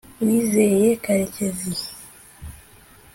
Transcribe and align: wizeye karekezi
wizeye 0.23 0.89
karekezi 1.03 1.71